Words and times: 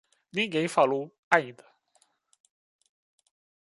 Ninguém 0.33 0.67
falou 0.67 1.15
ainda. 1.29 1.63